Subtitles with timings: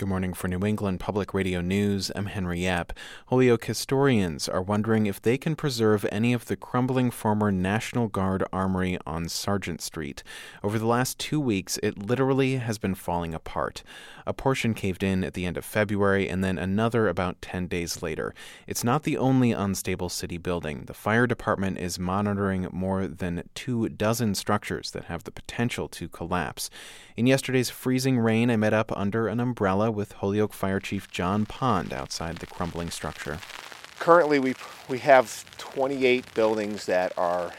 [0.00, 2.10] Good morning for New England Public Radio News.
[2.16, 2.92] I'm Henry Epp.
[3.26, 8.42] Holyoke historians are wondering if they can preserve any of the crumbling former National Guard
[8.50, 10.22] Armory on Sargent Street.
[10.64, 13.82] Over the last two weeks, it literally has been falling apart.
[14.26, 18.00] A portion caved in at the end of February and then another about 10 days
[18.00, 18.32] later.
[18.66, 20.84] It's not the only unstable city building.
[20.86, 26.08] The fire department is monitoring more than two dozen structures that have the potential to
[26.08, 26.70] collapse.
[27.18, 31.46] In yesterday's freezing rain, I met up under an umbrella with Holyoke Fire Chief John
[31.46, 33.38] Pond outside the crumbling structure.
[33.98, 34.54] Currently, we
[34.88, 37.52] we have 28 buildings that are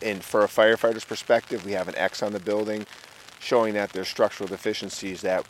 [0.00, 1.64] in for a firefighter's perspective.
[1.64, 2.86] We have an X on the building,
[3.40, 5.46] showing that there's structural deficiencies that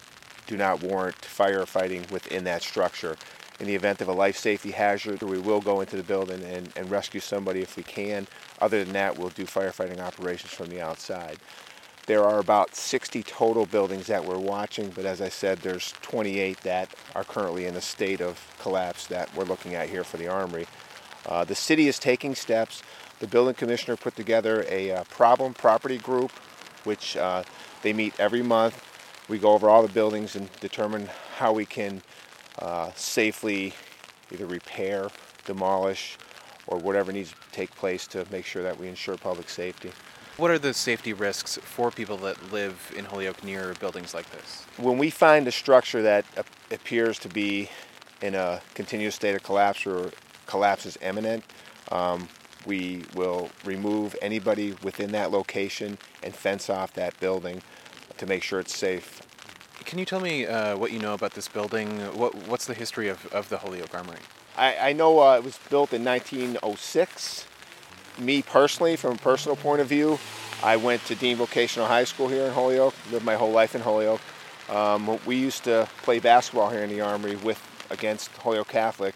[0.46, 3.16] do not warrant firefighting within that structure.
[3.60, 6.72] In the event of a life safety hazard, we will go into the building and,
[6.74, 8.26] and rescue somebody if we can.
[8.60, 11.38] Other than that, we'll do firefighting operations from the outside.
[12.06, 16.58] There are about 60 total buildings that we're watching, but as I said, there's 28
[16.62, 20.26] that are currently in a state of collapse that we're looking at here for the
[20.26, 20.66] Armory.
[21.26, 22.82] Uh, the city is taking steps.
[23.20, 26.32] The building commissioner put together a uh, problem property group,
[26.82, 27.44] which uh,
[27.82, 28.84] they meet every month.
[29.28, 32.02] We go over all the buildings and determine how we can
[32.58, 33.74] uh, safely
[34.32, 35.08] either repair,
[35.44, 36.18] demolish,
[36.66, 39.92] or whatever needs to take place to make sure that we ensure public safety.
[40.42, 44.66] What are the safety risks for people that live in Holyoke near buildings like this?
[44.76, 46.24] When we find a structure that
[46.72, 47.70] appears to be
[48.20, 50.10] in a continuous state of collapse or
[50.48, 51.44] collapse is imminent,
[51.92, 52.28] um,
[52.66, 57.62] we will remove anybody within that location and fence off that building
[58.18, 59.22] to make sure it's safe.
[59.84, 62.00] Can you tell me uh, what you know about this building?
[62.18, 64.18] What, what's the history of, of the Holyoke Armory?
[64.56, 67.46] I, I know uh, it was built in 1906
[68.18, 70.18] me personally, from a personal point of view,
[70.62, 73.80] I went to Dean Vocational High School here in Holyoke, lived my whole life in
[73.80, 74.20] Holyoke.
[74.68, 77.60] Um, we used to play basketball here in the Armory with
[77.90, 79.14] against Holyoke Catholic.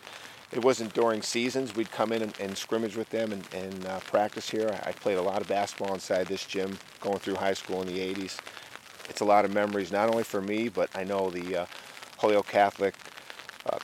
[0.52, 1.74] It wasn't during seasons.
[1.74, 4.78] We'd come in and, and scrimmage with them and, and uh, practice here.
[4.84, 7.98] I played a lot of basketball inside this gym going through high school in the
[7.98, 8.38] 80s.
[9.08, 11.66] It's a lot of memories, not only for me, but I know the uh,
[12.18, 12.94] Holyoke Catholic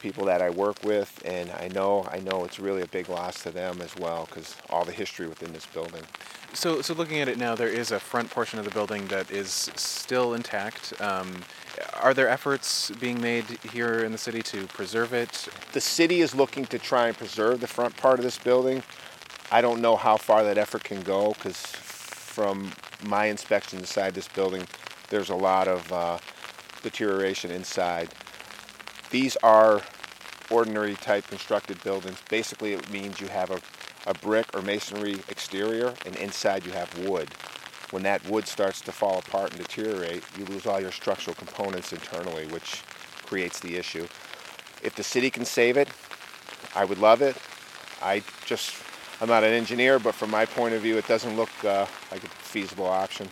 [0.03, 3.43] people that I work with, and I know I know it's really a big loss
[3.45, 6.03] to them as well because all the history within this building.
[6.53, 9.31] So, so looking at it now, there is a front portion of the building that
[9.31, 11.01] is still intact.
[11.01, 11.43] Um,
[11.95, 15.49] are there efforts being made here in the city to preserve it?
[15.73, 18.83] The city is looking to try and preserve the front part of this building.
[19.51, 22.73] I don't know how far that effort can go because from
[23.05, 24.67] my inspection inside this building,
[25.09, 26.19] there's a lot of uh,
[26.83, 28.11] deterioration inside.
[29.13, 29.83] These are
[30.51, 32.17] ordinary type constructed buildings.
[32.31, 33.61] Basically, it means you have a,
[34.07, 37.29] a brick or masonry exterior, and inside you have wood.
[37.91, 41.93] When that wood starts to fall apart and deteriorate, you lose all your structural components
[41.93, 42.83] internally, which
[43.27, 44.09] creates the issue.
[44.83, 45.89] If the city can save it,
[46.75, 47.37] I would love it.
[48.01, 48.75] I just,
[49.21, 52.25] I'm not an engineer, but from my point of view, it doesn't look uh, like
[52.25, 53.29] a feasible option.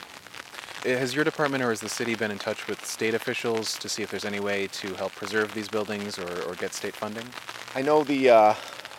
[0.84, 4.02] Has your department or has the city been in touch with state officials to see
[4.02, 7.26] if there's any way to help preserve these buildings or, or get state funding?
[7.74, 8.54] I know the uh,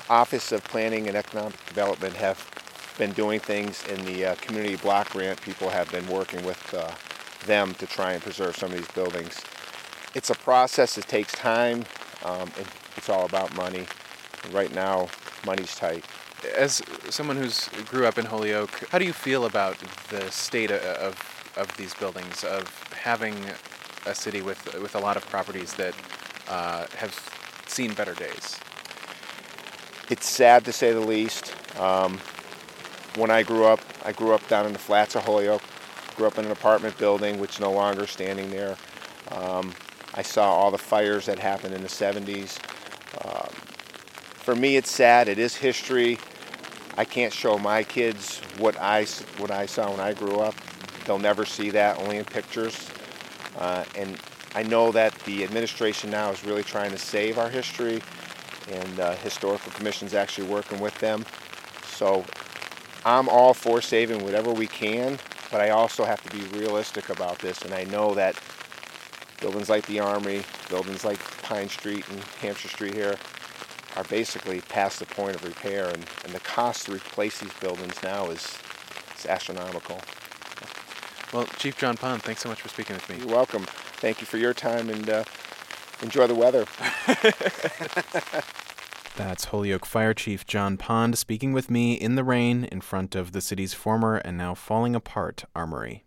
[0.08, 2.48] Office of Planning and Economic Development have
[3.00, 5.42] been doing things in the uh, community block grant.
[5.42, 6.92] People have been working with uh,
[7.48, 9.42] them to try and preserve some of these buildings.
[10.14, 11.86] It's a process that takes time.
[12.24, 12.52] Um,
[12.96, 13.88] it's all about money.
[14.52, 15.08] Right now,
[15.48, 16.06] money's tight.
[16.56, 19.78] As someone who's grew up in Holyoke, how do you feel about
[20.10, 23.36] the state of of these buildings, of having
[24.06, 25.94] a city with with a lot of properties that
[26.48, 27.14] uh, have
[27.68, 28.60] seen better days.
[30.10, 31.56] It's sad to say the least.
[31.80, 32.20] Um,
[33.16, 35.64] when I grew up, I grew up down in the flats of Holyoke.
[36.16, 38.76] Grew up in an apartment building, which no longer standing there.
[39.32, 39.74] Um,
[40.14, 42.60] I saw all the fires that happened in the 70s.
[43.24, 43.50] Um,
[44.34, 45.30] for me, it's sad.
[45.30, 46.20] It is history.
[46.98, 49.06] I can't show my kids what I
[49.38, 50.56] what I saw when I grew up.
[51.06, 52.90] They'll never see that, only in pictures.
[53.58, 54.18] Uh, and
[54.56, 58.02] I know that the administration now is really trying to save our history,
[58.70, 61.26] and uh, Historical Commission's actually working with them.
[61.86, 62.26] So
[63.06, 65.18] I'm all for saving whatever we can,
[65.52, 68.40] but I also have to be realistic about this, and I know that
[69.40, 73.16] buildings like the Armory, buildings like Pine Street and Hampshire Street here,
[73.96, 77.96] are basically past the point of repair, and, and the cost to replace these buildings
[78.04, 78.58] now is,
[79.18, 80.00] is astronomical.
[81.34, 83.18] Well, Chief John Pond, thanks so much for speaking with me.
[83.18, 83.64] You're welcome.
[83.64, 85.24] Thank you for your time and uh,
[86.02, 86.66] enjoy the weather.
[89.16, 93.34] That's Holyoke Fire Chief John Pond speaking with me in the rain in front of
[93.34, 96.00] the city's former and now falling apart armory.